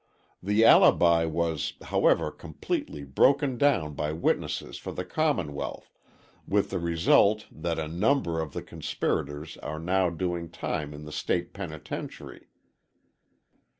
The 0.41 0.65
alibi 0.65 1.25
was, 1.25 1.73
however 1.83 2.31
completely 2.31 3.03
broken 3.03 3.59
down 3.59 3.93
by 3.93 4.11
witnesses 4.13 4.79
for 4.79 4.91
the 4.91 5.05
Commonwealth, 5.05 5.93
with 6.47 6.71
the 6.71 6.79
result 6.79 7.45
that 7.51 7.77
a 7.77 7.87
number 7.87 8.41
of 8.41 8.53
the 8.53 8.63
conspirators 8.63 9.57
are 9.57 9.77
now 9.77 10.09
doing 10.09 10.49
time 10.49 10.95
in 10.95 11.05
the 11.05 11.11
State 11.11 11.53
penitentiary. 11.53 12.47